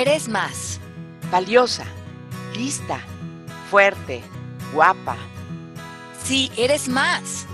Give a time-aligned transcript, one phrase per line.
[0.00, 0.80] eres más.
[1.30, 1.84] Valiosa,
[2.54, 3.00] lista,
[3.70, 4.22] fuerte,
[4.72, 5.16] guapa.
[6.22, 7.46] Sí, eres más.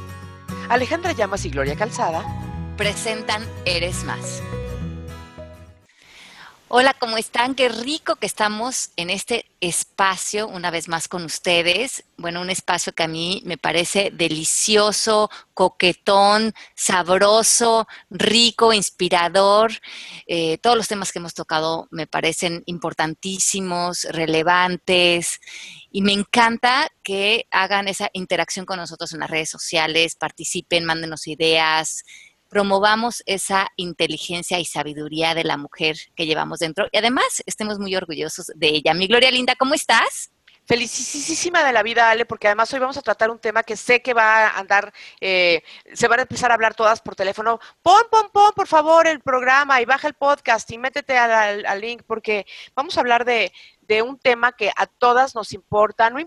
[0.68, 2.24] Alejandra Llamas y Gloria Calzada
[2.76, 4.42] presentan Eres más.
[6.74, 7.54] Hola, ¿cómo están?
[7.54, 12.02] Qué rico que estamos en este espacio una vez más con ustedes.
[12.16, 19.70] Bueno, un espacio que a mí me parece delicioso, coquetón, sabroso, rico, inspirador.
[20.26, 25.42] Eh, todos los temas que hemos tocado me parecen importantísimos, relevantes
[25.90, 31.26] y me encanta que hagan esa interacción con nosotros en las redes sociales, participen, mándenos
[31.26, 32.02] ideas,
[32.52, 37.96] promovamos esa inteligencia y sabiduría de la mujer que llevamos dentro y además estemos muy
[37.96, 38.92] orgullosos de ella.
[38.92, 40.30] Mi Gloria Linda, ¿cómo estás?
[40.64, 44.00] Felicísima de la vida, Ale, porque además hoy vamos a tratar un tema que sé
[44.00, 45.62] que va a andar, eh,
[45.92, 47.58] se van a empezar a hablar todas por teléfono.
[47.82, 52.02] Pon, pon, pon, por favor, el programa y baja el podcast y métete al, link,
[52.06, 56.20] porque vamos a hablar de, de un tema que a todas nos importa, no,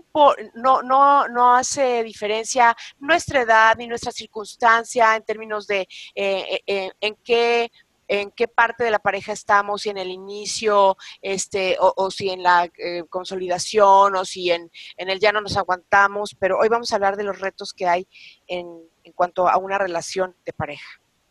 [0.54, 6.90] no, no, no hace diferencia nuestra edad ni nuestra circunstancia en términos de eh, eh,
[7.00, 7.72] en qué
[8.08, 12.42] en qué parte de la pareja estamos, si en el inicio, este, o, si en
[12.42, 16.92] la eh, consolidación, o si en, en, el ya no nos aguantamos, pero hoy vamos
[16.92, 18.08] a hablar de los retos que hay
[18.46, 18.66] en,
[19.04, 20.88] en cuanto a una relación de pareja.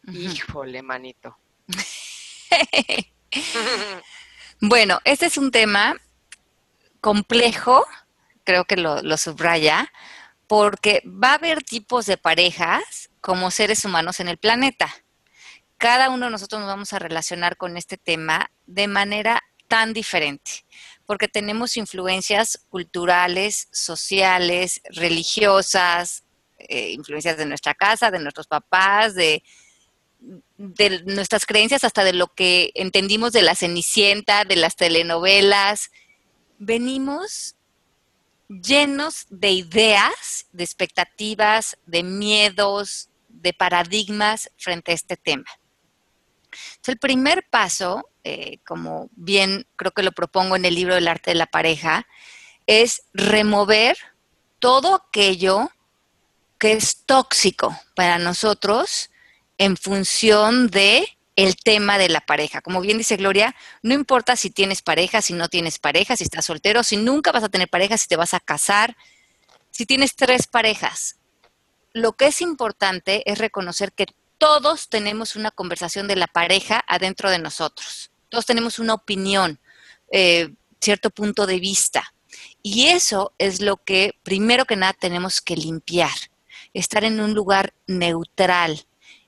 [0.07, 1.37] Híjole, manito.
[4.61, 5.95] bueno, este es un tema
[7.01, 7.85] complejo,
[8.43, 9.91] creo que lo, subraya,
[10.47, 14.93] porque va a haber tipos de parejas como seres humanos en el planeta.
[15.77, 20.65] Cada uno de nosotros nos vamos a relacionar con este tema de manera tan diferente,
[21.05, 26.23] porque tenemos influencias culturales, sociales, religiosas,
[26.57, 29.43] eh, influencias de nuestra casa, de nuestros papás, de,
[30.57, 35.91] de nuestras creencias, hasta de lo que entendimos de la Cenicienta, de las telenovelas,
[36.57, 37.55] venimos
[38.47, 45.45] llenos de ideas, de expectativas, de miedos, de paradigmas frente a este tema.
[46.87, 51.31] El primer paso, eh, como bien creo que lo propongo en el libro del arte
[51.31, 52.07] de la pareja,
[52.67, 53.97] es remover
[54.59, 55.69] todo aquello
[56.57, 59.11] que es tóxico para nosotros
[59.57, 62.61] en función de el tema de la pareja.
[62.61, 66.45] Como bien dice Gloria, no importa si tienes pareja, si no tienes pareja, si estás
[66.45, 68.95] soltero, si nunca vas a tener pareja, si te vas a casar,
[69.69, 71.17] si tienes tres parejas.
[71.93, 74.07] Lo que es importante es reconocer que
[74.37, 78.11] todos tenemos una conversación de la pareja adentro de nosotros.
[78.29, 79.59] Todos tenemos una opinión,
[80.11, 82.13] eh, cierto punto de vista.
[82.61, 86.11] Y eso es lo que primero que nada tenemos que limpiar.
[86.73, 88.85] Estar en un lugar neutral,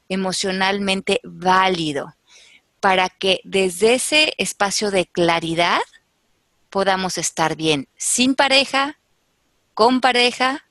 [0.09, 2.15] emocionalmente válido,
[2.79, 5.81] para que desde ese espacio de claridad
[6.69, 8.99] podamos estar bien, sin pareja,
[9.73, 10.65] con pareja,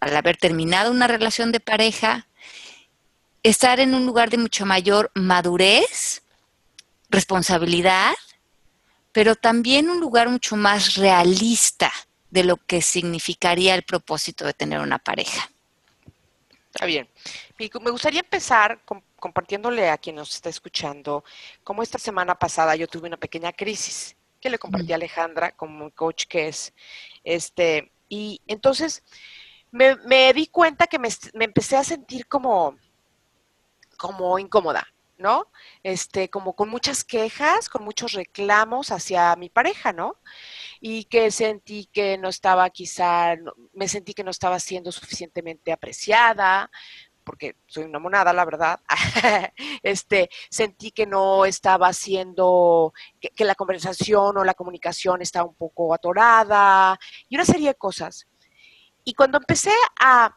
[0.00, 2.26] al haber terminado una relación de pareja,
[3.42, 6.22] estar en un lugar de mucho mayor madurez,
[7.10, 8.14] responsabilidad,
[9.12, 11.92] pero también un lugar mucho más realista
[12.30, 15.50] de lo que significaría el propósito de tener una pareja.
[16.72, 17.06] Está bien.
[17.58, 18.80] Me gustaría empezar
[19.16, 21.22] compartiéndole a quien nos está escuchando
[21.62, 25.90] cómo esta semana pasada yo tuve una pequeña crisis que le compartí a Alejandra como
[25.90, 26.72] coach que es.
[27.22, 29.02] Este, y entonces
[29.70, 32.76] me, di cuenta que me, empecé a sentir como,
[34.02, 34.84] como incómoda,
[35.16, 35.46] ¿no?
[35.84, 40.16] Este, como con muchas quejas, con muchos reclamos hacia mi pareja, ¿no?
[40.80, 43.36] Y que sentí que no estaba quizá,
[43.72, 46.68] me sentí que no estaba siendo suficientemente apreciada,
[47.22, 48.80] porque soy una monada, la verdad,
[49.84, 55.94] este, sentí que no estaba haciendo, que, la conversación o la comunicación estaba un poco
[55.94, 56.98] atorada
[57.28, 58.26] y una serie de cosas.
[59.04, 60.36] Y cuando empecé a,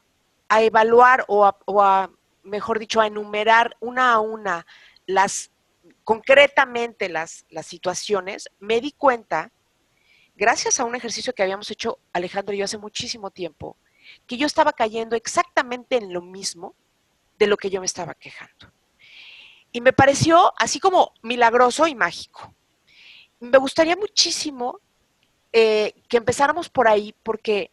[0.52, 2.12] evaluar o a,
[2.45, 4.66] mejor dicho, a enumerar una a una
[5.06, 5.51] las,
[6.03, 9.52] concretamente las, las situaciones, me di cuenta,
[10.35, 13.78] gracias a un ejercicio que habíamos hecho Alejandro y yo hace muchísimo tiempo,
[14.28, 16.75] que yo estaba cayendo exactamente en lo mismo
[17.37, 18.72] de lo que yo me estaba quejando.
[19.72, 22.53] Y me pareció así como milagroso y mágico.
[23.41, 24.79] Me gustaría muchísimo
[25.52, 27.72] eh, que empezáramos por ahí porque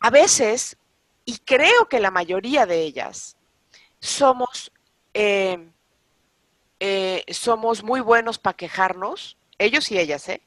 [0.00, 0.76] a veces,
[1.24, 3.36] y creo que la mayoría de ellas,
[4.02, 4.72] somos,
[5.14, 5.70] eh,
[6.80, 10.42] eh, somos muy buenos para quejarnos, ellos y ellas, ¿eh?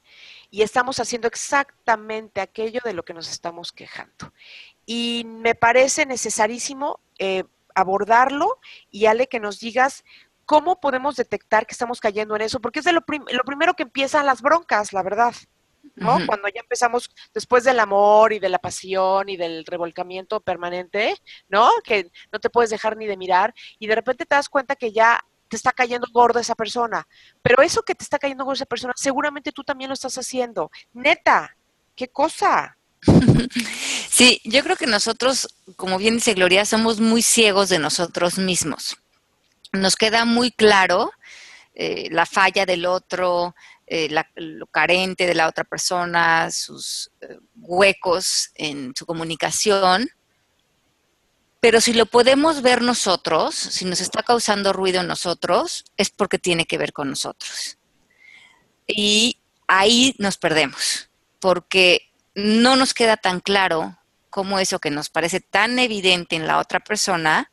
[0.50, 4.32] Y estamos haciendo exactamente aquello de lo que nos estamos quejando.
[4.84, 7.44] Y me parece necesarísimo eh,
[7.74, 8.60] abordarlo
[8.90, 10.04] y Ale que nos digas
[10.44, 12.60] ¿cómo podemos detectar que estamos cayendo en eso?
[12.60, 15.34] Porque es de lo, lo primero que empiezan las broncas, la verdad.
[15.96, 16.18] ¿No?
[16.26, 21.16] Cuando ya empezamos después del amor y de la pasión y del revolcamiento permanente,
[21.48, 21.70] ¿no?
[21.82, 24.92] Que no te puedes dejar ni de mirar y de repente te das cuenta que
[24.92, 27.06] ya te está cayendo gordo esa persona.
[27.42, 30.70] Pero eso que te está cayendo gordo esa persona, seguramente tú también lo estás haciendo.
[30.92, 31.56] Neta,
[31.94, 32.76] qué cosa.
[34.08, 35.46] Sí, yo creo que nosotros,
[35.76, 38.96] como bien dice Gloria, somos muy ciegos de nosotros mismos.
[39.72, 41.12] Nos queda muy claro
[41.74, 43.54] eh, la falla del otro,
[43.86, 50.08] eh, lo carente de la otra persona, sus eh, huecos en su comunicación.
[51.60, 56.38] Pero si lo podemos ver nosotros, si nos está causando ruido en nosotros, es porque
[56.38, 57.78] tiene que ver con nosotros.
[58.86, 61.08] Y ahí nos perdemos,
[61.40, 63.98] porque no nos queda tan claro
[64.30, 67.50] cómo eso que nos parece tan evidente en la otra persona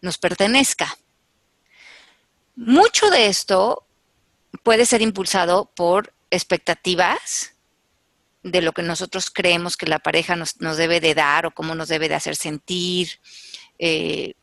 [0.00, 0.96] nos pertenezca.
[2.56, 3.86] Mucho de esto
[4.62, 7.54] puede ser impulsado por expectativas
[8.42, 11.88] de lo que nosotros creemos que la pareja nos, debe de dar o cómo nos
[11.88, 13.20] debe de hacer sentir.
[13.78, 14.34] Eh,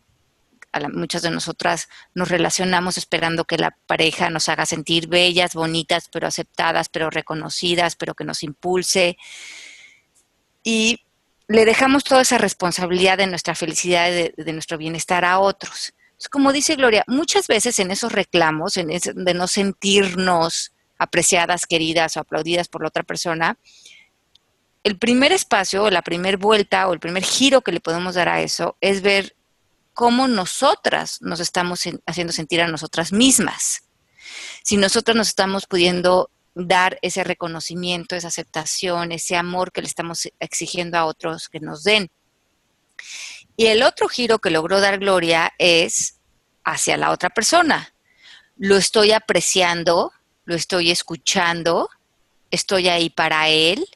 [0.93, 6.27] muchas de nosotras nos relacionamos esperando que la pareja nos haga sentir bellas, bonitas, pero
[6.27, 9.17] aceptadas, pero reconocidas, pero que nos impulse.
[10.63, 11.03] Y
[11.47, 15.93] le dejamos toda esa responsabilidad de nuestra felicidad, de nuestro bienestar a otros
[16.31, 22.19] como dice Gloria, muchas veces en esos reclamos, en de no sentirnos apreciadas, queridas o
[22.19, 23.57] aplaudidas por la otra persona,
[24.83, 28.29] el primer espacio o la primera vuelta o el primer giro que le podemos dar
[28.29, 29.35] a eso es ver
[29.93, 33.83] cómo nosotras nos estamos haciendo sentir a nosotras mismas.
[34.63, 40.29] Si nosotras nos estamos pudiendo dar ese reconocimiento, esa aceptación, ese amor que le estamos
[40.39, 42.09] exigiendo a otros que nos den.
[43.59, 46.19] Y el otro giro que logró dar Gloria es
[46.63, 47.91] hacia la otra persona.
[48.55, 50.13] Lo estoy apreciando,
[50.45, 51.89] lo estoy escuchando,
[52.51, 53.87] estoy ahí para él,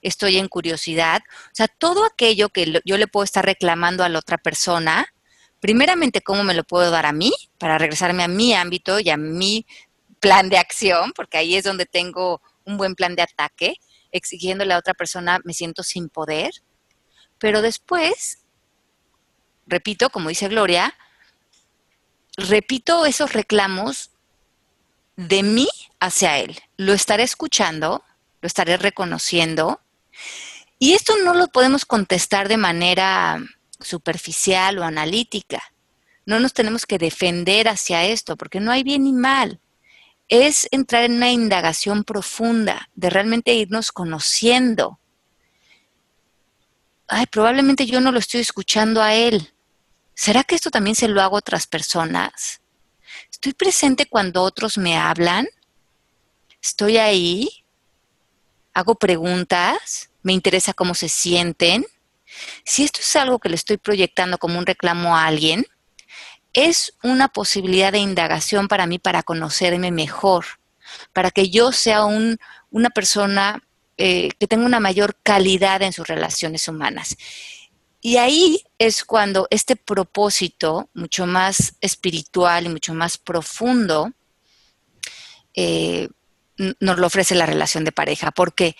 [0.00, 1.22] estoy en curiosidad.
[1.46, 5.12] O sea, todo aquello que yo le puedo estar reclamando a la otra persona,
[5.58, 7.32] primeramente, ¿cómo me lo puedo dar a mí?
[7.58, 9.66] Para regresarme a mi ámbito y a mi
[10.20, 13.74] plan de acción, porque ahí es donde tengo un buen plan de ataque.
[14.12, 16.52] Exigiéndole a otra persona, me siento sin poder.
[17.38, 18.39] Pero después
[19.66, 20.94] repito, como dice Gloria,
[22.36, 24.10] repito esos reclamos
[25.16, 25.68] de mí
[26.00, 26.58] hacia él.
[26.76, 28.04] Lo estaré escuchando,
[28.40, 29.80] lo estaré reconociendo.
[30.78, 33.38] Y esto no lo podemos contestar de manera
[33.80, 35.62] superficial o analítica.
[36.24, 39.60] No nos tenemos que defender hacia esto, porque no hay bien ni mal.
[40.28, 45.00] Es entrar en una indagación profunda, de realmente irnos conociendo.
[47.12, 49.52] Ay, probablemente yo no lo estoy escuchando a él.
[50.14, 52.60] ¿será que esto también se lo hago a otras personas?
[53.30, 55.48] ¿Estoy presente cuando otros me hablan?
[56.62, 57.64] ¿Estoy ahí?
[58.74, 60.10] ¿Hago preguntas?
[60.22, 61.86] ¿Me interesa cómo se sienten?
[62.66, 65.66] Si esto es algo que le estoy proyectando como un reclamo a alguien,
[66.52, 70.44] es una posibilidad de indagación para mí para conocerme mejor,
[71.14, 73.62] para que yo sea una persona
[74.02, 77.18] eh, que tenga una mayor calidad en sus relaciones humanas.
[78.00, 84.10] Y ahí es cuando este propósito, mucho más espiritual y mucho más profundo,
[85.52, 86.08] eh,
[86.56, 88.74] nos lo ofrece la relación de pareja, porque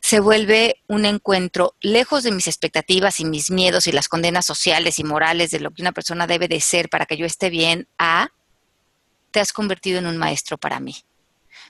[0.00, 4.98] se vuelve un encuentro lejos de mis expectativas y mis miedos y las condenas sociales
[4.98, 7.86] y morales de lo que una persona debe de ser para que yo esté bien,
[7.98, 8.30] a
[9.30, 11.04] te has convertido en un maestro para mí.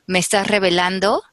[0.06, 1.24] Me estás revelando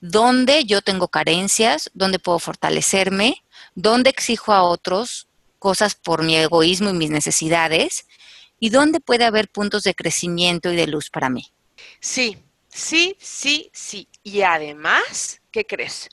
[0.00, 3.42] dónde yo tengo carencias, dónde puedo fortalecerme,
[3.74, 8.06] dónde exijo a otros cosas por mi egoísmo y mis necesidades
[8.58, 11.52] y dónde puede haber puntos de crecimiento y de luz para mí.
[12.00, 12.38] Sí,
[12.68, 14.08] sí, sí, sí.
[14.22, 16.08] Y además, ¿qué crees?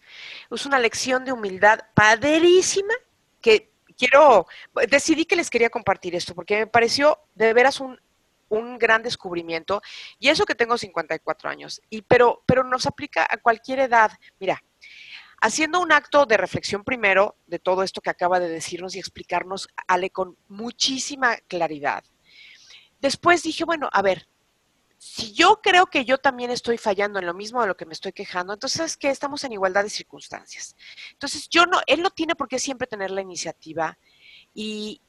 [0.51, 2.93] Es una lección de humildad padrísima
[3.41, 4.47] que quiero,
[4.89, 7.99] decidí que les quería compartir esto porque me pareció de veras un,
[8.53, 9.81] un gran descubrimiento
[10.19, 14.11] y eso que tengo 54 años, y, pero, pero nos aplica a cualquier edad.
[14.39, 14.63] Mira,
[15.41, 19.67] haciendo un acto de reflexión primero de todo esto que acaba de decirnos y explicarnos
[19.87, 22.03] Ale con muchísima claridad.
[22.99, 24.27] Después dije, bueno, a ver,
[24.97, 27.91] si yo creo que yo también estoy fallando en lo mismo de lo que me
[27.91, 30.77] estoy quejando, entonces es que estamos en igualdad de circunstancias.
[31.11, 33.97] Entonces, yo no, él no tiene por qué siempre tener la iniciativa
[34.53, 35.01] y,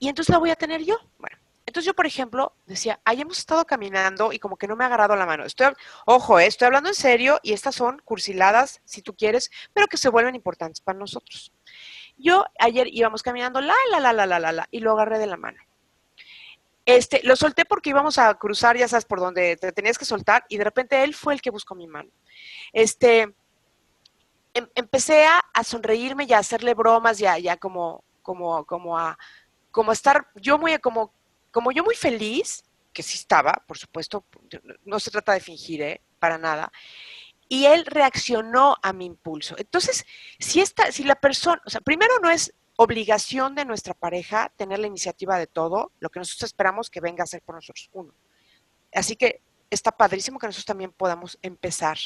[0.00, 0.98] y entonces la voy a tener yo.
[1.18, 4.84] Bueno, entonces yo, por ejemplo, decía, ahí hemos estado caminando y como que no me
[4.84, 5.44] ha agarrado la mano.
[5.44, 5.72] Estoy,
[6.06, 9.96] ojo, eh, estoy hablando en serio y estas son cursiladas, si tú quieres, pero que
[9.96, 11.52] se vuelven importantes para nosotros.
[12.18, 15.26] Yo ayer íbamos caminando, la, la, la, la, la, la, la, y lo agarré de
[15.26, 15.58] la mano.
[16.84, 20.44] Este, lo solté porque íbamos a cruzar, ya sabes, por donde te tenías que soltar,
[20.48, 22.10] y de repente él fue el que buscó mi mano.
[22.72, 23.22] Este,
[24.54, 29.16] em, empecé a, sonreírme y a hacerle bromas, ya, ya como, como, como a,
[29.70, 31.12] como estar yo muy, como,
[31.52, 34.24] como yo muy feliz, que sí estaba, por supuesto,
[34.84, 36.00] no se trata de fingir, ¿eh?
[36.18, 36.72] para nada.
[37.48, 39.54] Y él reaccionó a mi impulso.
[39.58, 40.04] Entonces,
[40.38, 44.78] si esta, si la persona, o sea, primero no es obligación de nuestra pareja tener
[44.78, 48.14] la iniciativa de todo, lo que nosotros esperamos que venga a hacer por nosotros uno.
[48.92, 51.98] Así que está padrísimo que nosotros también podamos empezar.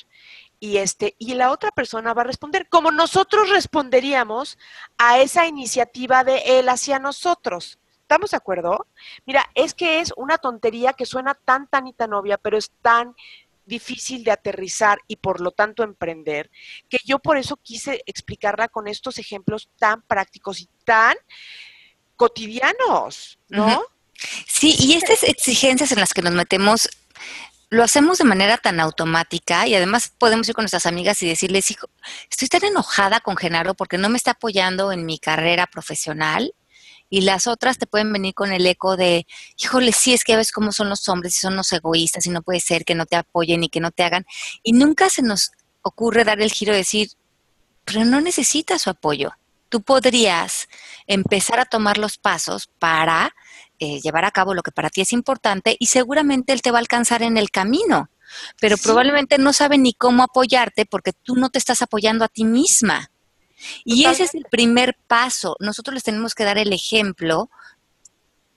[0.60, 4.58] Y este y la otra persona va a responder como nosotros responderíamos
[4.98, 7.78] a esa iniciativa de él hacia nosotros.
[8.06, 8.86] ¿Estamos de acuerdo?
[9.26, 12.70] Mira, es que es una tontería que suena tan, tan y tan obvia, pero es
[12.80, 13.16] tan
[13.64, 16.48] difícil de aterrizar y por lo tanto emprender,
[16.88, 21.16] que yo por eso quise explicarla con estos ejemplos tan prácticos y tan
[22.14, 23.82] cotidianos, ¿no?
[24.46, 26.88] Sí, y estas exigencias en las que nos metemos
[27.70, 31.72] lo hacemos de manera tan automática y además podemos ir con nuestras amigas y decirles,
[31.72, 31.88] hijo,
[32.30, 36.54] estoy tan enojada con Genaro porque no me está apoyando en mi carrera profesional
[37.08, 39.26] y las otras te pueden venir con el eco de,
[39.58, 42.30] híjole, sí, es que ya ves cómo son los hombres y son los egoístas y
[42.30, 44.26] no puede ser que no te apoyen y que no te hagan.
[44.62, 47.10] Y nunca se nos ocurre dar el giro de decir,
[47.84, 49.32] pero no necesitas su apoyo.
[49.68, 50.68] Tú podrías
[51.06, 53.34] empezar a tomar los pasos para
[53.78, 56.78] eh, llevar a cabo lo que para ti es importante y seguramente él te va
[56.78, 58.10] a alcanzar en el camino,
[58.60, 62.44] pero probablemente no sabe ni cómo apoyarte porque tú no te estás apoyando a ti
[62.44, 63.10] misma.
[63.84, 65.56] Y ese es el primer paso.
[65.60, 67.50] Nosotros les tenemos que dar el ejemplo.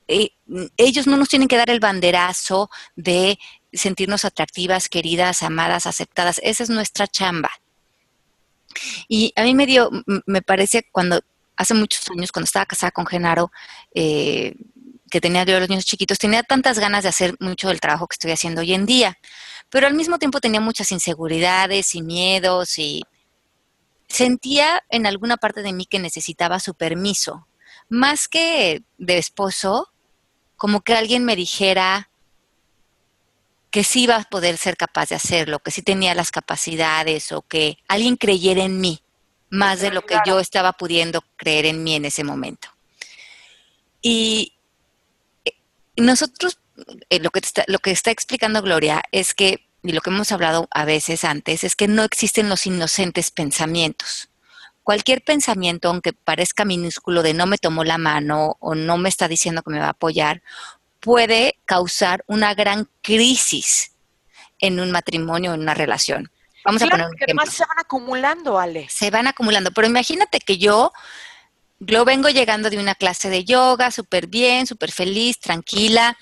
[0.08, 0.32] Eh,
[0.78, 3.40] ellos no nos tienen que dar el banderazo de
[3.72, 6.40] sentirnos atractivas, queridas, amadas, aceptadas.
[6.44, 7.52] Esa es nuestra chamba.
[9.08, 9.90] Y a mí me dio,
[10.26, 11.22] me parece cuando,
[11.56, 13.52] hace muchos años, cuando estaba casada con Genaro,
[13.94, 14.56] eh,
[15.10, 18.14] que tenía yo los niños chiquitos, tenía tantas ganas de hacer mucho del trabajo que
[18.14, 19.18] estoy haciendo hoy en día,
[19.70, 23.04] pero al mismo tiempo tenía muchas inseguridades y miedos y
[24.10, 27.48] sentía en alguna parte de mí que necesitaba su permiso,
[27.88, 29.90] más que de esposo,
[30.58, 32.10] como que alguien me dijera
[33.72, 37.44] que sí iba a poder ser capaz de hacerlo, que sí tenía las capacidades o
[37.44, 39.04] que alguien creyera en mí
[39.50, 42.70] más de lo que yo estaba pudiendo creer en mí en ese momento.
[44.02, 44.54] Y
[45.46, 45.54] eh,
[45.98, 46.60] nosotros,
[47.10, 50.32] eh, lo, que está, lo que está explicando Gloria es que y lo que hemos
[50.32, 54.30] hablado a veces antes, es que no existen los inocentes pensamientos.
[54.84, 59.28] Cualquier pensamiento, aunque parezca minúsculo de no me tomó la mano o no me está
[59.28, 60.42] diciendo que me va a apoyar,
[61.00, 63.92] puede causar una gran crisis
[64.60, 66.32] en un matrimonio, en una relación.
[66.66, 67.40] Vamos a poner un ejemplo.
[67.40, 68.88] Además se van acumulando, Ale.
[68.90, 70.92] Se van acumulando, pero imagínate que yo,
[71.80, 76.18] yo vengo llegando de una clase de yoga, súper bien, súper feliz, tranquila,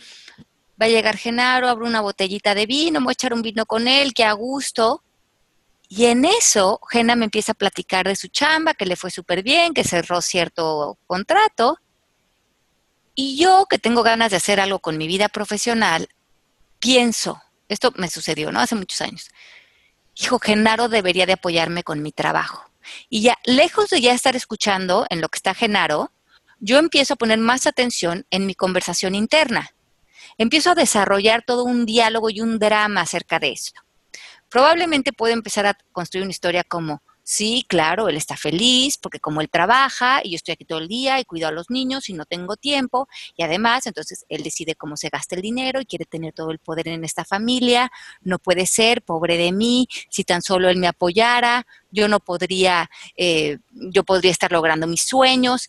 [0.80, 3.88] va a llegar Genaro, abro una botellita de vino, voy a echar un vino con
[3.88, 5.04] él, que a gusto.
[5.90, 9.42] Y en eso, Gena me empieza a platicar de su chamba, que le fue súper
[9.42, 11.80] bien, que cerró cierto contrato.
[13.16, 16.10] Y yo, que tengo ganas de hacer algo con mi vida profesional,
[16.80, 18.60] pienso, esto me sucedió, ¿no?
[18.60, 19.30] Hace muchos años.
[20.16, 22.70] Hijo, Genaro debería de apoyarme con mi trabajo.
[23.10, 26.12] Y ya, lejos de ya estar escuchando en lo que está Genaro,
[26.60, 29.72] yo empiezo a poner más atención en mi conversación interna
[30.38, 33.82] empiezo a desarrollar todo un diálogo y un drama acerca de esto.
[34.50, 39.42] Probablemente puedo empezar a construir una historia como, sí, claro, él está feliz porque como
[39.42, 42.14] él trabaja y yo estoy aquí todo el día y cuido a los niños y
[42.14, 46.06] no tengo tiempo y además entonces él decide cómo se gasta el dinero y quiere
[46.06, 47.92] tener todo el poder en esta familia,
[48.22, 52.90] no puede ser, pobre de mí, si tan solo él me apoyara, yo no podría,
[53.18, 55.68] eh, yo podría estar logrando mis sueños.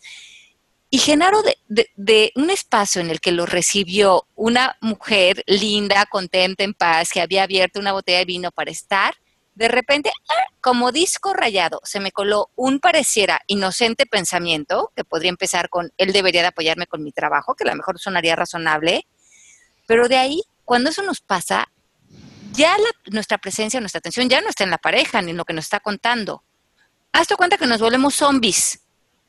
[0.91, 6.73] Y Genaro, de, un espacio en el que lo recibió una mujer linda, contenta, en
[6.73, 9.13] paz, que había abierto una botella de vino para estar,
[9.53, 10.53] de repente, ¡ah!
[10.61, 16.11] como disco rayado, se me coló un pareciera inocente pensamiento, que podría empezar con, él
[16.11, 19.05] debería de apoyarme con mi trabajo, que a lo mejor sonaría razonable,
[19.85, 21.67] pero de ahí, cuando eso nos pasa,
[22.51, 22.75] ya
[23.11, 25.65] nuestra presencia, nuestra atención ya no está en la pareja ni en lo que nos
[25.65, 26.43] está contando.
[27.11, 28.81] Hazte cuenta que nos volvemos zombies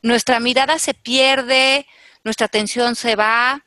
[0.02, 1.86] nuestra mirada se pierde,
[2.24, 3.64] nuestra atención se va,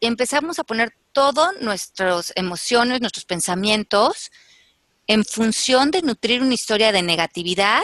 [0.00, 4.30] empezamos a poner todas nuestras emociones, nuestros pensamientos
[5.06, 7.82] en función de nutrir una historia de negatividad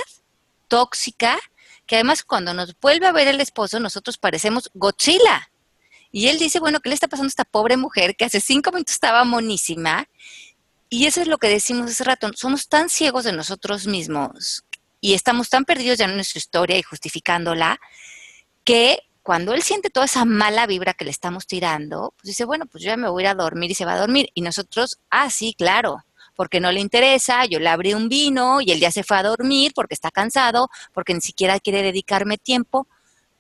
[0.68, 1.38] tóxica,
[1.86, 5.50] que además cuando nos vuelve a ver el esposo, nosotros parecemos Godzilla.
[6.12, 8.72] Y él dice, bueno, ¿qué le está pasando a esta pobre mujer que hace cinco
[8.72, 10.08] minutos estaba monísima?
[10.88, 14.64] Y eso es lo que decimos hace rato, somos tan ciegos de nosotros mismos
[15.00, 17.80] y estamos tan perdidos ya en nuestra historia y justificándola
[18.64, 22.66] que cuando él siente toda esa mala vibra que le estamos tirando, pues dice, bueno,
[22.66, 24.28] pues yo ya me voy a ir a dormir y se va a dormir.
[24.34, 26.04] Y nosotros, ah, sí, claro,
[26.34, 29.22] porque no le interesa, yo le abrí un vino y él ya se fue a
[29.22, 32.88] dormir porque está cansado, porque ni siquiera quiere dedicarme tiempo.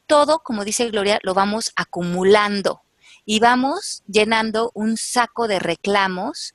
[0.06, 2.82] Todo, como dice Gloria, lo vamos acumulando
[3.24, 6.54] y vamos llenando un saco de reclamos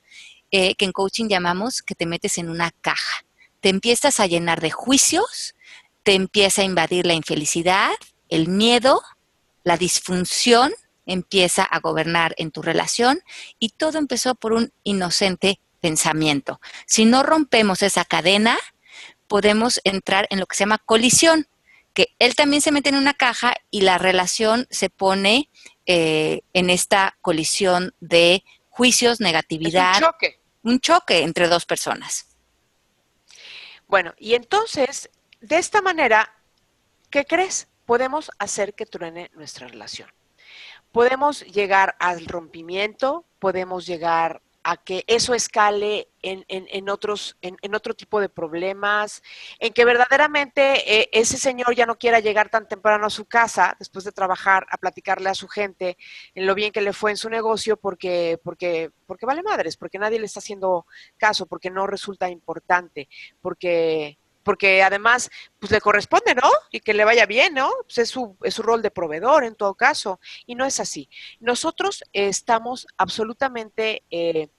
[0.50, 3.25] eh, que en coaching llamamos que te metes en una caja.
[3.66, 5.56] Te empiezas a llenar de juicios,
[6.04, 7.90] te empieza a invadir la infelicidad,
[8.28, 9.02] el miedo,
[9.64, 10.72] la disfunción
[11.04, 13.18] empieza a gobernar en tu relación
[13.58, 16.60] y todo empezó por un inocente pensamiento.
[16.86, 18.56] Si no rompemos esa cadena,
[19.26, 21.48] podemos entrar en lo que se llama colisión,
[21.92, 25.50] que él también se mete en una caja y la relación se pone
[25.86, 29.96] eh, en esta colisión de juicios, negatividad.
[29.96, 30.40] un choque.
[30.62, 32.26] Un choque entre dos personas.
[33.88, 36.34] Bueno, y entonces, de esta manera,
[37.10, 37.68] ¿qué crees?
[37.84, 40.10] Podemos hacer que truene nuestra relación.
[40.90, 47.94] Podemos llegar al rompimiento, podemos llegar a que eso escale en, en, otros, en, otro
[47.94, 49.22] tipo de problemas,
[49.60, 53.76] en que verdaderamente eh, ese señor ya no quiera llegar tan temprano a su casa
[53.78, 55.96] después de trabajar a platicarle a su gente
[56.34, 60.00] en lo bien que le fue en su negocio porque, porque, porque vale madres, porque
[60.00, 60.84] nadie le está haciendo
[61.16, 63.08] caso, porque no resulta importante,
[63.40, 66.48] porque porque además pues le corresponde, ¿no?
[66.70, 67.68] Y que le vaya bien, ¿no?
[67.82, 71.08] Pues es su, es su rol de proveedor en todo caso, y no es así.
[71.40, 74.50] Nosotros estamos absolutamente eh,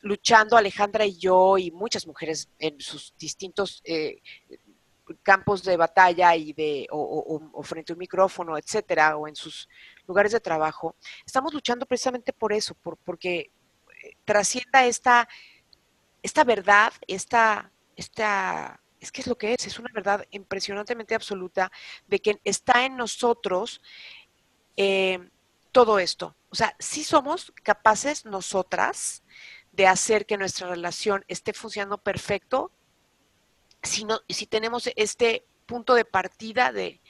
[0.00, 4.20] luchando, Alejandra y yo y muchas mujeres en sus distintos eh,
[5.22, 9.68] campos de batalla y de o, frente a un micrófono, etcétera, o en sus
[10.08, 13.52] lugares de trabajo, estamos luchando precisamente por eso, por, porque
[14.02, 15.28] eh, trascienda esta,
[16.24, 21.70] esta verdad, esta, esta es que es lo que es, es una verdad impresionantemente absoluta
[22.06, 23.80] de que está en nosotros
[24.76, 25.28] eh,
[25.72, 26.34] todo esto.
[26.50, 29.22] O sea, si somos capaces nosotras
[29.72, 32.72] de hacer que nuestra relación esté funcionando perfecto,
[33.82, 37.00] si, si tenemos este punto de partida de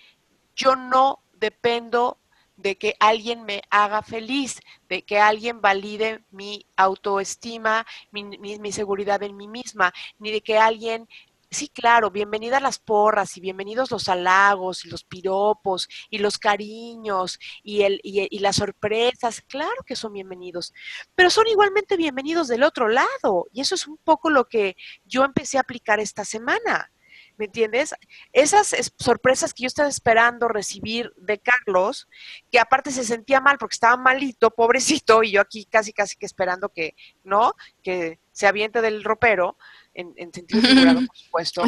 [0.55, 2.19] yo no dependo
[2.59, 9.37] de que alguien me haga feliz, de que alguien valide mi autoestima, mi, seguridad en
[9.37, 11.09] mí misma, ni de que alguien
[11.51, 17.39] Sí, claro, bienvenidas las porras y bienvenidos los halagos y los piropos y los cariños
[17.63, 20.75] y, el, y, las sorpresas, claro que son bienvenidos,
[21.15, 25.25] pero son igualmente bienvenidos del otro lado y eso es un poco lo que yo
[25.25, 26.93] empecé a aplicar esta semana.
[27.39, 27.95] ¿Me entiendes?
[28.33, 32.09] Esas sorpresas que yo estaba esperando recibir de Carlos,
[32.51, 36.27] que aparte se sentía mal porque estaba malito, pobrecito, y yo aquí casi, casi que
[36.27, 37.55] esperando que, ¿no?
[37.83, 39.57] Que se aviente del ropero,
[39.99, 41.63] en, sentido figurado, por supuesto.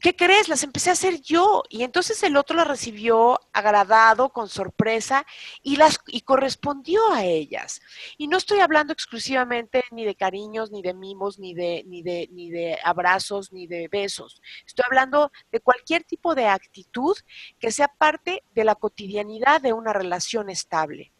[0.00, 0.48] ¿Qué crees?
[0.48, 1.62] Las empecé a hacer yo.
[1.68, 5.26] Y entonces el otro las recibió agradado, con sorpresa,
[5.62, 7.80] y las y correspondió a ellas.
[8.16, 12.28] Y no estoy hablando exclusivamente ni de cariños, ni de mimos, ni de, ni de,
[12.32, 14.40] ni de abrazos, ni de besos.
[14.66, 17.16] Estoy hablando de cualquier tipo de actitud
[17.60, 21.12] que sea parte de la cotidianidad de una relación estable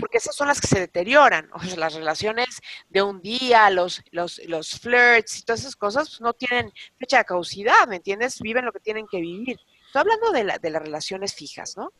[0.00, 1.48] porque esas son las que se deterioran.
[1.52, 6.08] O sea, las relaciones de un día, los, los, los flirts y todas esas cosas
[6.08, 8.40] pues, no tienen fecha de caducidad, ¿me entiendes?
[8.40, 9.58] Viven lo que tienen que vivir.
[9.86, 11.92] Estoy hablando de, la, de las relaciones fijas, ¿no?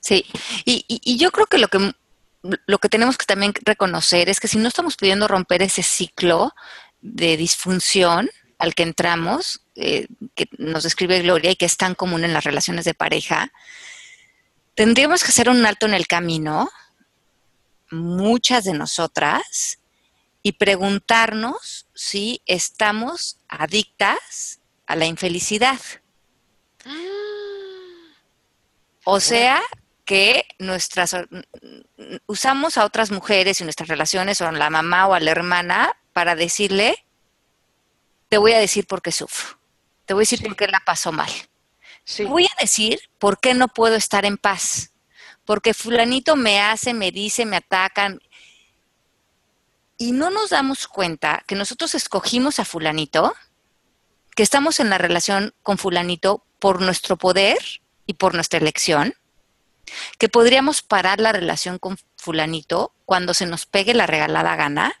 [0.00, 0.24] Sí,
[0.64, 1.92] y, y, yo creo que lo que
[2.66, 6.54] lo que tenemos que también reconocer es que si no estamos pudiendo romper ese ciclo
[7.00, 12.24] de disfunción al que entramos, eh, que nos describe Gloria y que es tan común
[12.24, 13.52] en las relaciones de pareja,
[14.74, 16.70] tendríamos que hacer un alto en el camino,
[17.90, 19.78] muchas de nosotras,
[20.42, 25.80] y preguntarnos si estamos adictas a la infelicidad.
[29.04, 29.62] O sea,
[30.04, 31.16] que nuestras
[32.26, 35.96] usamos a otras mujeres y nuestras relaciones o a la mamá o a la hermana
[36.12, 37.06] para decirle,
[38.28, 39.58] te voy a decir por qué sufro,
[40.04, 41.30] te voy a decir por qué la paso mal.
[42.26, 44.92] Voy a decir por qué no puedo estar en paz.
[45.44, 48.20] Porque fulanito me hace, me dice, me atacan.
[49.96, 53.34] Y no nos damos cuenta que nosotros escogimos a fulanito,
[54.34, 57.58] que estamos en la relación con fulanito por nuestro poder
[58.06, 59.14] y por nuestra elección,
[60.18, 64.94] que podríamos parar la relación con fulanito cuando se nos pegue la regalada gana,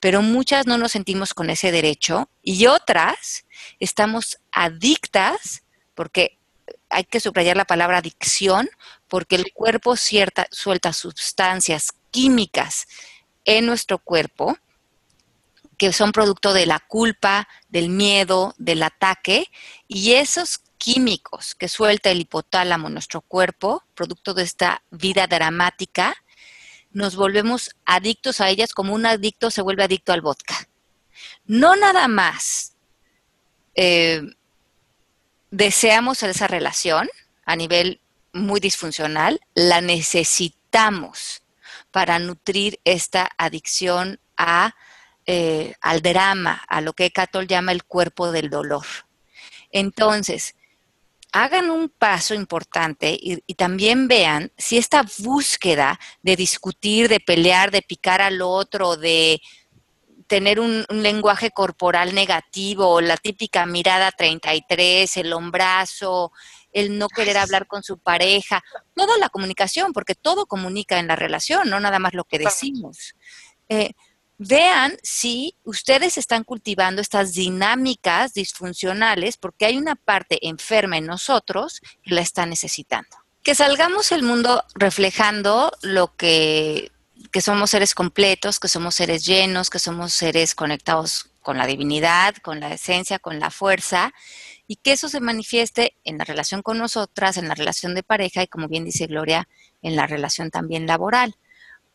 [0.00, 3.46] pero muchas no nos sentimos con ese derecho y otras
[3.78, 5.62] estamos adictas
[6.00, 6.38] porque
[6.88, 8.70] hay que subrayar la palabra adicción,
[9.06, 12.88] porque el cuerpo cierta, suelta sustancias químicas
[13.44, 14.56] en nuestro cuerpo
[15.76, 19.50] que son producto de la culpa, del miedo, del ataque,
[19.88, 26.14] y esos químicos que suelta el hipotálamo en nuestro cuerpo, producto de esta vida dramática,
[26.92, 30.66] nos volvemos adictos a ellas como un adicto se vuelve adicto al vodka.
[31.44, 32.74] No nada más
[33.74, 34.22] eh,
[35.50, 37.08] deseamos esa relación
[37.44, 38.00] a nivel
[38.32, 41.42] muy disfuncional, la necesitamos
[41.90, 44.20] para nutrir esta adicción
[45.26, 48.86] eh, al drama, a lo que Catol llama el cuerpo del dolor.
[49.72, 50.54] Entonces,
[51.32, 57.82] hagan un paso importante y, también vean si esta búsqueda de discutir, de pelear, de
[57.82, 59.40] picar al otro, de
[60.30, 66.30] tener un, lenguaje corporal negativo, la típica mirada 33, el hombrazo,
[66.72, 68.62] el no querer hablar con su pareja,
[68.94, 73.16] toda la comunicación, porque todo comunica en la relación, no nada más lo que decimos.
[73.68, 73.90] Eh,
[74.38, 81.80] vean si ustedes están cultivando estas dinámicas disfuncionales porque hay una parte enferma en nosotros
[82.04, 83.16] que la está necesitando.
[83.42, 86.92] Que salgamos el mundo reflejando lo que,
[87.30, 92.34] que somos seres completos, que somos seres llenos, que somos seres conectados con la divinidad,
[92.36, 94.12] con la esencia, con la fuerza,
[94.66, 98.42] y que eso se manifieste en la relación con nosotras, en la relación de pareja
[98.42, 99.48] y, como bien dice Gloria,
[99.82, 101.36] en la relación también laboral.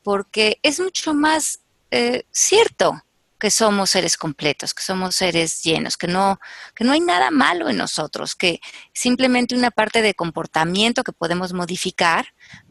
[0.03, 1.59] Porque es mucho más
[1.91, 3.01] eh, cierto
[3.39, 6.39] que somos seres completos, que somos seres llenos, que no,
[6.73, 8.59] que no hay nada malo en nosotros, que
[8.93, 12.27] simplemente una parte de comportamiento que podemos modificar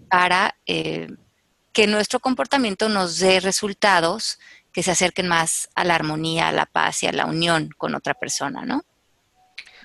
[0.08, 1.08] para eh,
[1.74, 4.38] que nuestro comportamiento nos dé resultados
[4.72, 7.94] que se acerquen más a la armonía, a la paz y a la unión con
[7.94, 8.84] otra persona, ¿no?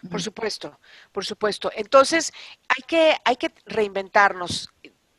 [0.09, 0.79] Por supuesto,
[1.11, 1.71] por supuesto.
[1.75, 2.31] Entonces,
[2.69, 4.69] hay que, hay que reinventarnos.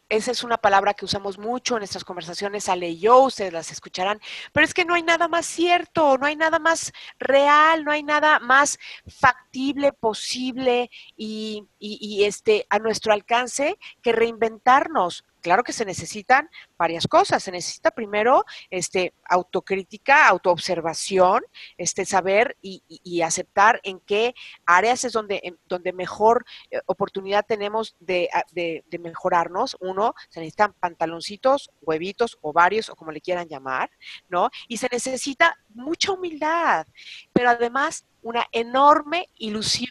[0.08, 3.70] Esa es una palabra que usamos mucho en nuestras conversaciones, Ale y yo, ustedes las
[3.70, 4.20] escucharán,
[4.52, 8.02] pero es que no hay nada más cierto, no hay nada más real, no hay
[8.02, 15.84] nada más factible, posible y, y este, a nuestro alcance que reinventarnos claro que se
[15.84, 16.48] necesitan
[16.78, 17.42] varias cosas.
[17.42, 21.42] Se necesita primero este, autocrítica, autoobservación,
[21.76, 22.80] este, saber y,
[23.20, 29.76] aceptar en qué áreas es donde, donde mejor eh, oportunidad tenemos de, de, mejorarnos.
[29.80, 33.90] Uno, se necesitan pantaloncitos, huevitos, ovarios o como le quieran llamar,
[34.28, 34.50] ¿no?
[34.68, 36.86] Y se necesita mucha humildad,
[37.32, 39.88] pero además una enorme ilusión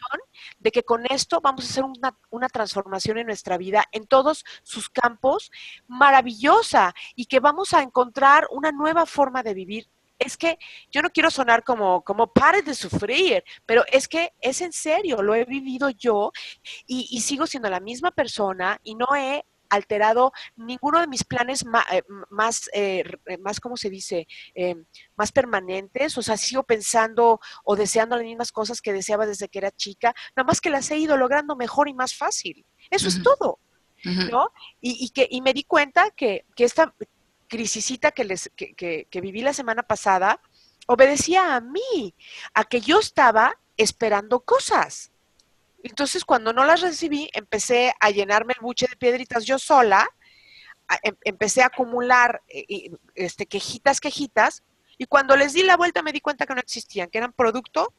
[0.58, 1.84] de que con esto vamos a hacer
[2.30, 5.50] una, transformación en nuestra vida, en todos sus campos,
[5.86, 9.88] maravillosa, y que vamos a encontrar una nueva forma de vivir.
[10.18, 10.58] Es que
[10.90, 15.22] yo no quiero sonar como, como pare de sufrir, pero es que es en serio,
[15.22, 16.30] lo he vivido yo
[16.86, 22.02] y sigo siendo la misma persona y no he alterado ninguno de mis planes eh,
[22.28, 23.04] más, eh,
[23.40, 24.26] más, ¿cómo se dice?
[24.54, 24.74] Eh,
[25.16, 29.58] más permanentes, o sea, sigo pensando o deseando las mismas cosas que deseaba desde que
[29.58, 32.66] era chica, nada más que las he ido logrando mejor y más fácil.
[32.90, 33.58] Eso es todo,
[34.30, 34.50] ¿no?
[34.80, 36.94] Y, que, y me di cuenta que, que esta
[37.48, 40.40] crisisita que, les, que, que, que viví la semana pasada
[40.86, 42.14] obedecía a mí,
[42.52, 45.09] a que yo estaba esperando cosas.
[45.82, 50.08] Entonces, cuando no las recibí, empecé a llenarme el buche de piedritas yo sola,
[51.02, 54.62] em, empecé a acumular eh, este, quejitas, quejitas,
[54.98, 57.94] y cuando les di la vuelta me di cuenta que no existían, que eran producto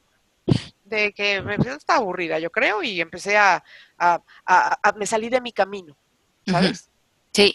[0.84, 3.63] de que me estaba aburrida, yo creo, y empecé a,
[4.98, 5.98] me salí de mi camino,
[6.46, 6.91] ¿sabes?
[7.32, 7.54] Sí.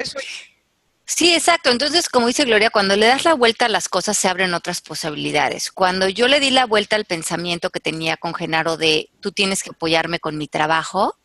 [1.09, 1.71] Sí, exacto.
[1.71, 4.81] Entonces, como dice Gloria, cuando le das la vuelta a las cosas se abren otras
[4.81, 5.71] posibilidades.
[5.71, 9.63] Cuando yo le di la vuelta al pensamiento que tenía con Genaro de tú tienes
[9.63, 11.17] que apoyarme con mi trabajo,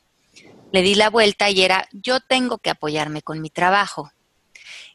[0.71, 4.11] le di la vuelta y era yo tengo que apoyarme con mi trabajo.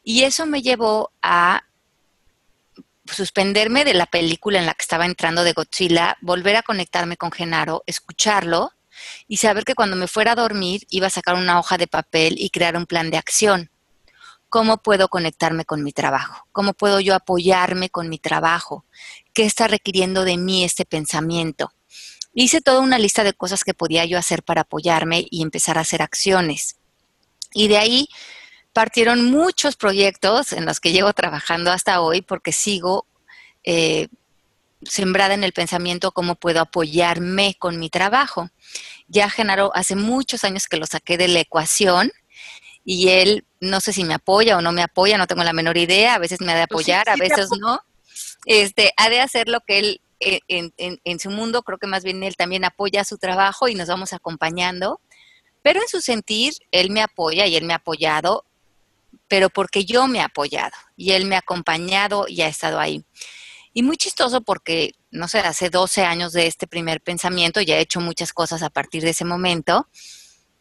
[0.04, 1.64] Y eso me llevó a
[3.06, 7.32] suspenderme de la película en la que estaba entrando de Godzilla, volver a conectarme con
[7.32, 8.70] Genaro, escucharlo
[9.26, 12.36] y saber que cuando me fuera a dormir iba a sacar una hoja de papel
[12.38, 13.70] y crear un plan de acción
[14.48, 16.46] ¿Cómo puedo conectarme con mi trabajo?
[16.52, 18.84] ¿Cómo puedo yo apoyarme con mi trabajo?
[19.34, 21.72] ¿Qué está requiriendo de mí este pensamiento?
[22.32, 25.80] Hice toda una lista de cosas que podía yo hacer para apoyarme y empezar a
[25.80, 26.76] hacer acciones.
[27.54, 28.08] Y de ahí
[28.72, 33.06] partieron muchos proyectos en los que llevo trabajando hasta hoy porque sigo
[33.64, 34.08] eh,
[34.82, 38.50] sembrada en el pensamiento cómo puedo apoyarme con mi trabajo.
[39.08, 42.12] Ya Genaro hace muchos años que lo saqué de la ecuación
[42.88, 45.76] y él no sé si me apoya o no me apoya, no tengo la menor
[45.76, 47.80] idea, a veces me ha de pues apoyar, a veces no.
[48.46, 52.04] Este, ha de hacer lo que él eh, en, en, su mundo, creo que más
[52.04, 55.00] bien él también apoya su trabajo y nos vamos acompañando,
[55.62, 58.44] pero en su sentir, él me apoya y él me ha apoyado,
[59.26, 63.04] pero porque yo me he apoyado y él me ha acompañado y ha estado ahí.
[63.74, 67.80] Y muy chistoso porque, no sé, hace 12 años de este primer pensamiento, ya he
[67.80, 69.88] hecho muchas cosas a partir de ese momento.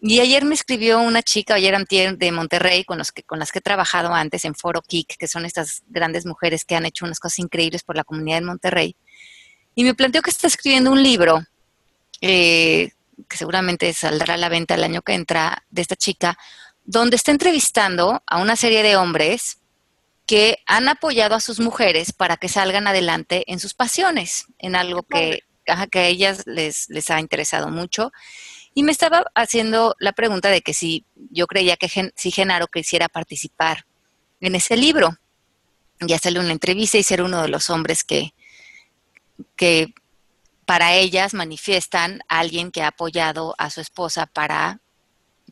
[0.02, 3.52] Y ayer me escribió una chica, ayer antier de Monterrey, con, los que, con las
[3.52, 7.06] que he trabajado antes en Foro Kick, que son estas grandes mujeres que han hecho
[7.06, 8.96] unas cosas increíbles por la comunidad de Monterrey.
[9.74, 11.44] Y me planteó que está escribiendo un libro,
[12.22, 12.92] eh,
[13.30, 16.38] que seguramente saldrá a la venta el año que entra, de esta chica,
[16.84, 19.60] donde está entrevistando a una serie de hombres
[20.26, 25.04] que han apoyado a sus mujeres para que salgan adelante en sus pasiones, en algo
[25.04, 25.42] que,
[25.92, 28.12] que a ellas les, les ha interesado mucho.
[28.76, 33.08] Y me estaba haciendo la pregunta de que si yo creía que si Genaro quisiera
[33.08, 33.86] participar
[34.42, 35.18] en ese libro
[36.02, 38.34] y hacerle una entrevista y ser uno de los hombres que,
[39.56, 39.94] que
[40.66, 44.82] para ellas manifiestan a alguien que ha apoyado a su esposa para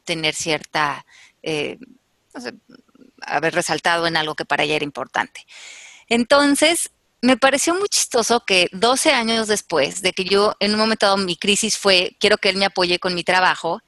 [0.03, 1.05] tener cierta,
[1.41, 1.77] eh,
[2.33, 2.53] no sé,
[3.21, 5.45] haber resaltado en algo que para ella era importante.
[6.09, 6.91] Entonces,
[7.23, 11.17] me pareció muy chistoso que 12 años después de que yo en un momento dado
[11.17, 13.79] mi crisis fue, quiero que él me apoye con mi trabajo,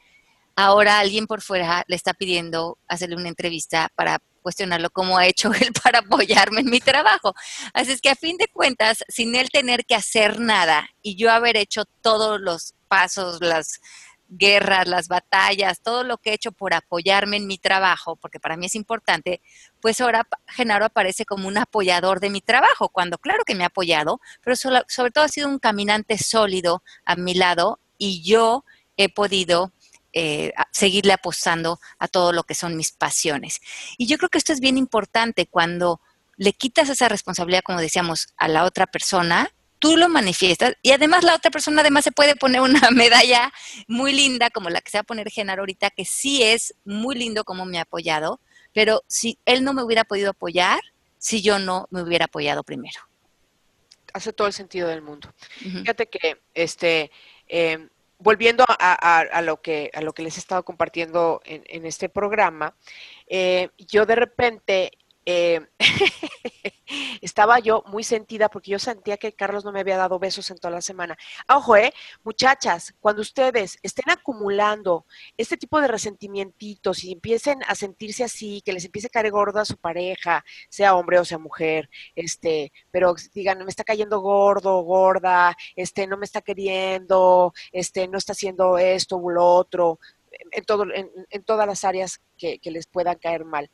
[0.55, 5.51] ahora alguien por fuera le está pidiendo hacerle una entrevista para cuestionarlo cómo ha hecho
[5.61, 7.33] él para apoyarme en mi trabajo.
[7.73, 11.29] Así es que a fin de cuentas, sin él tener que hacer nada y yo
[11.29, 13.81] haber hecho todos los pasos, las
[14.29, 18.57] guerras, las batallas, todo lo que he hecho por apoyarme en mi trabajo, porque para
[18.57, 19.41] mí es importante,
[19.85, 23.67] pues ahora Genaro aparece como un apoyador de mi trabajo, cuando claro que me ha
[23.67, 28.65] apoyado, pero sobre todo ha sido un caminante sólido a mi lado y yo
[28.97, 29.73] he podido
[30.11, 33.61] eh, seguirle apostando a todo lo que son mis pasiones.
[33.99, 36.01] Y yo creo que esto es bien importante cuando
[36.35, 41.23] le quitas esa responsabilidad, como decíamos, a la otra persona, tú lo manifiestas y además
[41.23, 43.53] la otra persona además se puede poner una medalla
[43.87, 47.13] muy linda como la que se va a poner Genaro ahorita, que sí es muy
[47.13, 48.39] lindo como me ha apoyado,
[48.75, 50.81] pero si él no me hubiera podido apoyar,
[51.17, 52.99] si yo no me hubiera apoyado primero.
[54.13, 55.33] Hace todo el sentido del mundo.
[55.59, 57.09] Fíjate que, este,
[57.47, 57.87] em,
[58.19, 62.75] volviendo a, lo que, a lo que les he estado compartiendo en, este programa,
[63.27, 64.91] eh, yo de repente
[65.25, 65.61] eh,
[67.21, 70.57] estaba yo muy sentida porque yo sentía que Carlos no me había dado besos en
[70.57, 71.17] toda la semana.
[71.49, 75.05] Ojo, eh, muchachas, cuando ustedes estén acumulando
[75.37, 79.65] este tipo de resentimientos y empiecen a sentirse así, que les empiece a caer gorda
[79.65, 85.55] su pareja, sea hombre o sea mujer, este, pero digan, me está cayendo gordo, gorda,
[85.75, 89.99] este, no me está queriendo, este, no está haciendo esto u lo otro,
[90.51, 93.69] en, todo, en, todas las áreas que, que les puedan caer mal.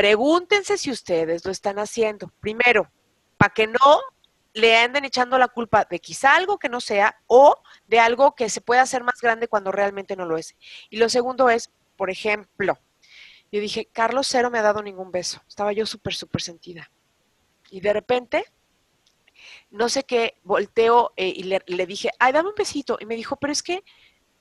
[0.00, 2.32] Pregúntense si ustedes lo están haciendo.
[2.40, 2.90] Primero,
[3.36, 4.00] para que no
[4.54, 7.54] le anden echando la culpa de quizá algo que no sea o
[7.86, 10.56] de algo que se pueda hacer más grande cuando realmente no lo es.
[10.88, 12.78] Y lo segundo es, por ejemplo,
[13.52, 15.42] yo dije, Carlos Cero me ha dado ningún beso.
[15.46, 16.90] Estaba yo súper, súper sentida.
[17.68, 18.46] Y de repente,
[19.70, 22.96] no sé qué, volteo eh, y le, le, dije, ay, dame un besito.
[23.02, 23.84] Y me dijo, pero es que,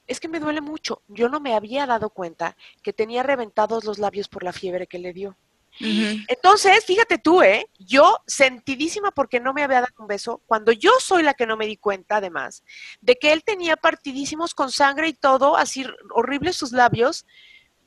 [0.08, 1.02] es que me duele mucho.
[1.10, 5.00] Yo no me había dado cuenta que tenía reventados los labios por la fiebre que
[5.00, 5.36] le dio.
[5.80, 7.68] Entonces, fíjate tú, ¿eh?
[7.78, 11.58] Yo sentidísima porque no me había dado un beso, cuando yo soy la que no
[11.58, 12.63] me di cuenta, además,
[13.02, 17.26] de que él tenía partidísimos con sangre y todo, así horribles sus labios,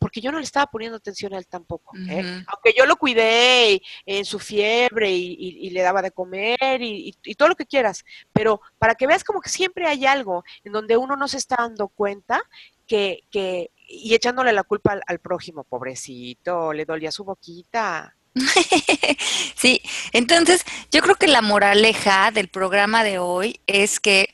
[0.02, 1.96] porque yo no le estaba poniendo atención a él tampoco.
[2.08, 2.44] ¿eh?
[2.48, 7.54] Aunque yo lo cuidé en su fiebre y, le daba de comer y, todo lo
[7.54, 11.28] que quieras, pero para que veas como que siempre hay algo en donde uno no
[11.28, 12.42] se está dando cuenta
[12.86, 18.16] que, que y echándole la culpa al, prójimo, pobrecito, le dolía su boquita.
[19.56, 24.32] sí, entonces yo creo que la moraleja del programa de hoy es que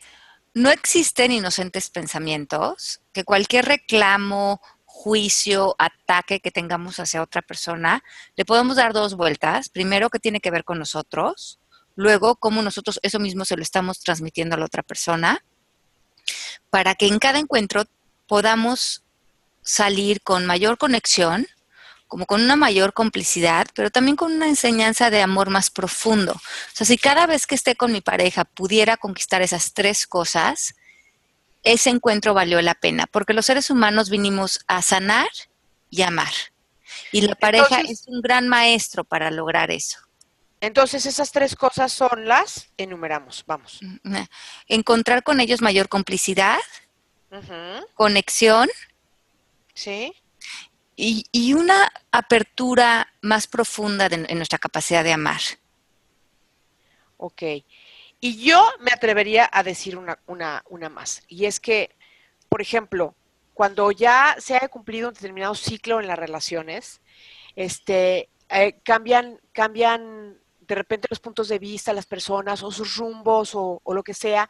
[0.54, 8.02] no existen inocentes pensamientos, que cualquier reclamo, juicio, ataque que tengamos hacia otra persona,
[8.36, 9.68] le podemos dar dos vueltas.
[9.68, 11.60] Primero, que tiene que ver con nosotros.
[11.94, 15.44] Luego, cómo nosotros eso mismo se lo estamos transmitiendo a la otra persona.
[16.70, 17.84] Para que en cada encuentro
[18.26, 19.04] podamos
[19.68, 21.46] salir con mayor conexión,
[22.06, 26.32] como con una mayor complicidad, pero también con una enseñanza de amor más profundo.
[26.32, 26.40] O
[26.72, 30.74] sea, si cada vez que esté con mi pareja pudiera conquistar esas tres cosas,
[31.64, 35.28] ese encuentro valió la pena, porque los seres humanos vinimos a sanar
[35.90, 36.32] y amar.
[37.12, 39.98] Y la pareja es un gran maestro para lograr eso.
[40.62, 43.80] Entonces, esas tres cosas son las, enumeramos, vamos.
[44.66, 46.58] Encontrar con ellos mayor complicidad,
[47.94, 48.70] conexión
[49.78, 50.12] Sí.
[50.96, 55.40] Y, una apertura más profunda en nuestra capacidad de amar.
[57.16, 57.42] Ok.
[58.18, 61.22] Y yo me atrevería a decir una, una, una más.
[61.28, 61.94] Y es que,
[62.48, 63.14] por ejemplo,
[63.54, 67.00] cuando ya se ha cumplido un determinado ciclo en las relaciones,
[67.54, 73.54] este, eh, cambian, cambian de repente los puntos de vista, las personas o sus rumbos
[73.54, 74.48] o, o lo que sea.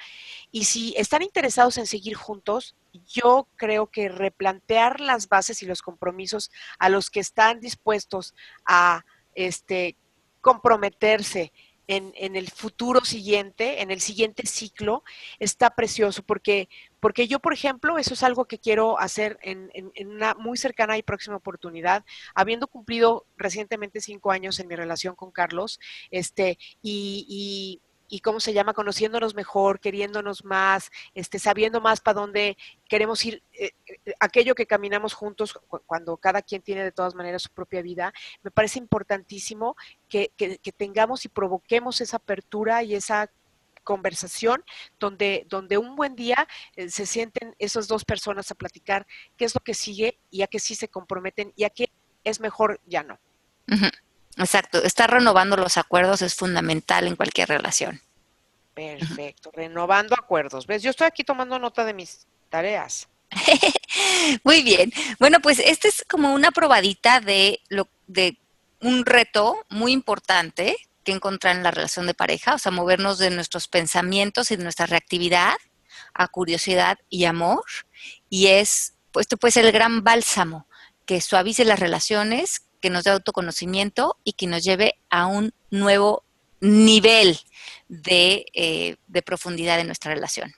[0.51, 5.83] Y si están interesados en seguir juntos, yo creo que replantear las bases y los
[5.83, 8.35] compromisos a los que están dispuestos
[8.67, 9.97] a este,
[10.41, 11.53] comprometerse
[11.89, 15.03] en, el futuro siguiente, en el siguiente ciclo,
[15.39, 16.69] está precioso, porque,
[17.01, 20.59] porque yo, por ejemplo, eso es algo que quiero hacer en, en, en, una muy
[20.59, 26.59] cercana y próxima oportunidad, habiendo cumplido recientemente cinco años en mi relación con Carlos, este,
[26.83, 32.57] y, y y cómo se llama, conociéndonos mejor, queriéndonos más, este, sabiendo más para dónde
[32.89, 37.43] queremos ir, eh, eh, aquello que caminamos juntos cuando cada quien tiene de todas maneras
[37.43, 39.77] su propia vida, me parece importantísimo
[40.09, 43.31] que, que, que tengamos y provoquemos esa apertura y esa
[43.89, 44.63] conversación
[45.01, 49.07] donde, donde un buen día eh, se sienten esas dos personas a platicar
[49.39, 51.91] qué es lo que sigue y a qué sí se comprometen y a qué
[52.23, 53.19] es mejor ya no.
[54.39, 58.01] Exacto, estar renovando los acuerdos es fundamental en cualquier relación.
[58.75, 60.67] Perfecto, renovando acuerdos.
[60.67, 60.83] ¿Ves?
[60.83, 63.09] Yo estoy aquí tomando nota de mis tareas.
[64.45, 64.93] Muy bien.
[65.19, 68.39] Bueno, pues este es como una probadita de lo de
[68.81, 73.31] un reto muy importante que encontrar en la relación de pareja, o sea, movernos de
[73.31, 75.57] nuestros pensamientos y de nuestra reactividad
[76.15, 77.65] a curiosidad y amor.
[78.31, 80.69] Y es, pues, esto puede ser el gran bálsamo
[81.07, 86.25] que suavice las relaciones, que nos dé autoconocimiento y que nos lleve a un nuevo
[86.61, 87.39] nivel
[87.89, 90.53] de, eh, de, profundidad de nuestra relación.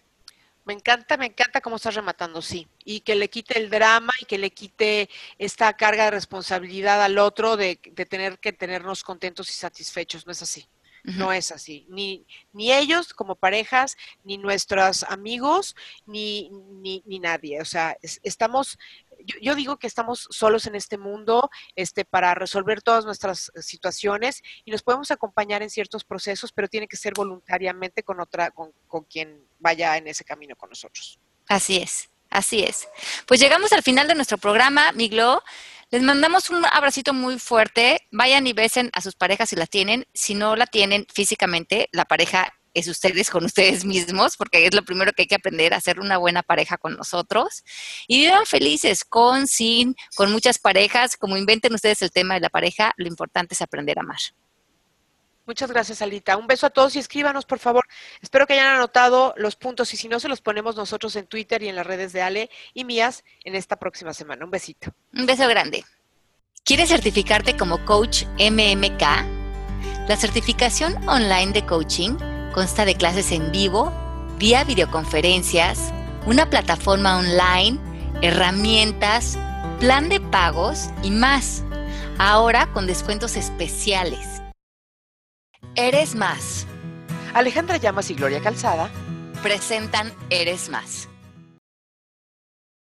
[0.65, 2.69] Me encanta, me encanta cómo estás rematando, sí.
[2.85, 7.19] Y que le quite el drama y que le quite esta carga de responsabilidad al
[7.19, 10.27] otro de, de tener que tenernos contentos y satisfechos.
[10.27, 10.67] No es así.
[11.05, 11.87] No es así.
[11.89, 15.75] Ni, ni ellos como parejas, ni nuestros amigos,
[16.07, 17.61] ni, ni, ni nadie.
[17.61, 18.79] O sea, es, estamos
[19.25, 24.43] yo, yo, digo que estamos solos en este mundo este, para resolver todas nuestras situaciones
[24.65, 28.73] y nos podemos acompañar en ciertos procesos, pero tiene que ser voluntariamente con otra, con,
[28.87, 31.19] con quien vaya en ese camino con nosotros.
[31.49, 32.89] Así es, así es.
[33.27, 35.43] Pues llegamos al final de nuestro programa, Miglo.
[35.92, 38.07] Les mandamos un abracito muy fuerte.
[38.12, 40.07] Vayan y besen a sus parejas si las tienen.
[40.14, 44.85] Si no la tienen físicamente, la pareja es ustedes con ustedes mismos, porque es lo
[44.85, 47.64] primero que hay que aprender, a hacer una buena pareja con nosotros.
[48.07, 51.16] Y vivan felices, con, sin, con muchas parejas.
[51.16, 54.20] Como inventen ustedes el tema de la pareja, lo importante es aprender a amar.
[55.51, 56.37] Muchas gracias, Alita.
[56.37, 57.85] Un beso a todos y escríbanos, por favor.
[58.23, 61.61] Espero que hayan anotado los puntos y si no, se los ponemos nosotros en Twitter
[61.65, 64.45] y en las redes de Ale y mías en esta próxima semana.
[64.45, 64.93] Un besito.
[65.13, 65.85] Un beso grande.
[66.65, 69.03] ¿Quieres certificarte como coach MMK?
[70.09, 72.17] La certificación online de coaching
[72.53, 73.93] Consta de clases en vivo,
[74.39, 75.93] vía videoconferencias,
[76.27, 77.79] una plataforma online,
[78.23, 79.37] herramientas,
[79.81, 81.65] plan de pagos y más.
[82.19, 84.39] Ahora con descuentos especiales.
[85.75, 86.67] Eres más.
[87.35, 88.91] Alejandra Llamas y Gloria Calzada
[89.43, 91.10] presentan Eres más